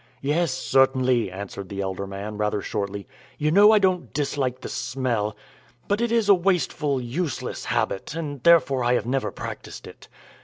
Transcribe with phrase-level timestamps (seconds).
[0.23, 3.07] "Yes, certainly," answered the elder man, rather shortly;
[3.37, 5.35] "you know I don't dislike the smell.
[5.87, 10.07] But it is a wasteful, useless habit, and therefore I have never practised it.